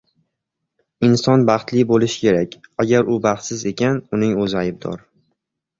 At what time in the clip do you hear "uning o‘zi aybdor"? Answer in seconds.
4.19-5.03